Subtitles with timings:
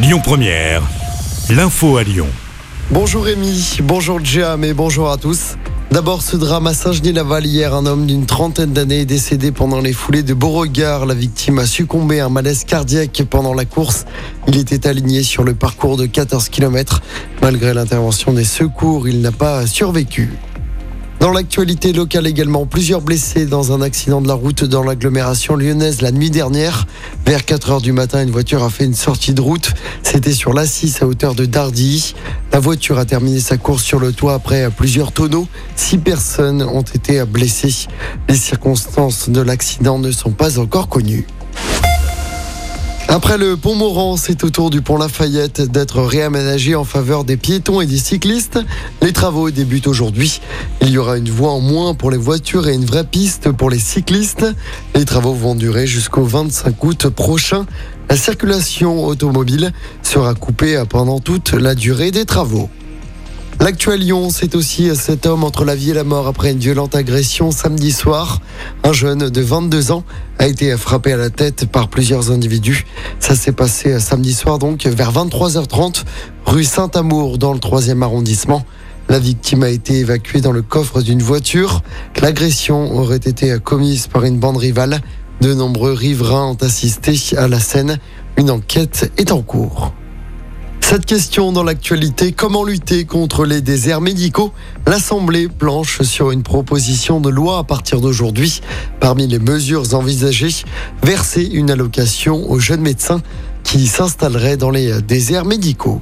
[0.00, 0.84] Lyon Première,
[1.50, 2.28] l'info à Lyon.
[2.92, 5.56] Bonjour Rémi, bonjour Jam et bonjour à tous.
[5.90, 9.92] D'abord, ce drame à Saint-Genis-Laval hier, un homme d'une trentaine d'années est décédé pendant les
[9.92, 11.04] foulées de Beauregard.
[11.04, 14.04] La victime a succombé à un malaise cardiaque pendant la course.
[14.46, 17.02] Il était aligné sur le parcours de 14 km.
[17.42, 20.30] Malgré l'intervention des secours, il n'a pas survécu.
[21.20, 26.00] Dans l'actualité locale également, plusieurs blessés dans un accident de la route dans l'agglomération lyonnaise
[26.00, 26.86] la nuit dernière.
[27.26, 29.72] Vers 4 heures du matin, une voiture a fait une sortie de route.
[30.04, 32.14] C'était sur l'A6 à hauteur de Dardy.
[32.52, 35.48] La voiture a terminé sa course sur le toit après plusieurs tonneaux.
[35.74, 37.88] Six personnes ont été blessées.
[38.28, 41.26] Les circonstances de l'accident ne sont pas encore connues.
[43.10, 47.38] Après le pont Morand, c'est au tour du pont Lafayette d'être réaménagé en faveur des
[47.38, 48.58] piétons et des cyclistes.
[49.00, 50.42] Les travaux débutent aujourd'hui.
[50.82, 53.70] Il y aura une voie en moins pour les voitures et une vraie piste pour
[53.70, 54.44] les cyclistes.
[54.94, 57.64] Les travaux vont durer jusqu'au 25 août prochain.
[58.10, 59.72] La circulation automobile
[60.02, 62.68] sera coupée pendant toute la durée des travaux.
[63.60, 66.94] L'actuel Lyon, c'est aussi cet homme entre la vie et la mort après une violente
[66.94, 68.40] agression samedi soir.
[68.84, 70.04] Un jeune de 22 ans
[70.38, 72.86] a été frappé à la tête par plusieurs individus.
[73.18, 76.04] Ça s'est passé samedi soir donc vers 23h30
[76.46, 78.64] rue Saint-Amour dans le 3e arrondissement.
[79.08, 81.82] La victime a été évacuée dans le coffre d'une voiture.
[82.22, 85.00] L'agression aurait été commise par une bande rivale.
[85.40, 87.98] De nombreux riverains ont assisté à la scène.
[88.36, 89.92] Une enquête est en cours.
[90.90, 94.54] Cette question dans l'actualité, comment lutter contre les déserts médicaux?
[94.86, 98.62] L'Assemblée planche sur une proposition de loi à partir d'aujourd'hui.
[98.98, 100.64] Parmi les mesures envisagées,
[101.02, 103.20] verser une allocation aux jeunes médecins
[103.64, 106.00] qui s'installeraient dans les déserts médicaux.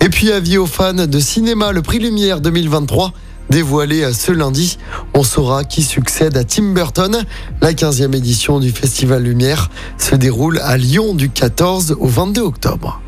[0.00, 3.12] Et puis avis aux fans de cinéma, le prix Lumière 2023
[3.50, 4.78] dévoilé ce lundi.
[5.14, 7.24] On saura qui succède à Tim Burton.
[7.60, 9.68] La 15e édition du Festival Lumière
[9.98, 13.00] se déroule à Lyon du 14 au 22 octobre.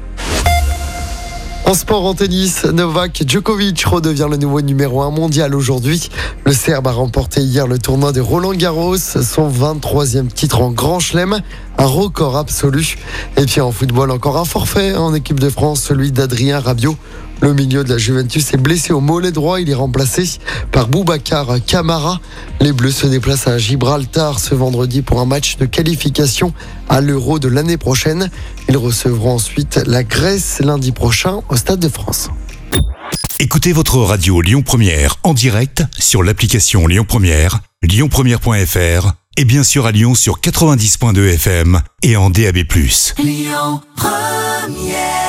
[1.69, 6.09] En sport, en tennis, Novak Djokovic redevient le nouveau numéro 1 mondial aujourd'hui.
[6.47, 10.99] Le Serbe a remporté hier le tournoi de Roland Garros, son 23e titre en Grand
[10.99, 11.43] Chelem,
[11.77, 12.97] un record absolu.
[13.37, 16.97] Et puis en football, encore un forfait en équipe de France, celui d'Adrien Rabiot.
[17.41, 19.61] Le milieu de la Juventus est blessé au mollet droit.
[19.61, 20.29] Il est remplacé
[20.73, 22.21] par Boubacar Camara.
[22.61, 26.53] Les Bleus se déplacent à Gibraltar ce vendredi pour un match de qualification
[26.89, 28.31] à l'Euro de l'année prochaine.
[28.69, 32.29] Ils recevront ensuite la Grèce lundi prochain au Stade de France.
[33.39, 39.87] Écoutez votre radio Lyon Première en direct sur l'application Lyon Première, lyonpremière.fr et bien sûr
[39.87, 42.57] à Lyon sur 90.2 FM et en DAB+.
[43.19, 45.28] Lyon Première